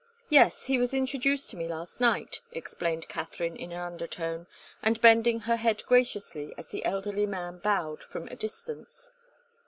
"Yes, 0.29 0.65
he 0.65 0.79
was 0.79 0.95
introduced 0.95 1.51
to 1.51 1.57
me 1.57 1.67
last 1.67 2.01
night," 2.01 2.41
explained 2.53 3.07
Katharine 3.07 3.55
in 3.55 3.71
an 3.71 3.77
undertone, 3.79 4.47
and 4.81 4.99
bending 4.99 5.41
her 5.41 5.57
head 5.57 5.83
graciously 5.85 6.55
as 6.57 6.69
the 6.69 6.83
elderly 6.85 7.27
man 7.27 7.59
bowed 7.59 8.01
from 8.01 8.27
a 8.29 8.35
distance. 8.35 9.11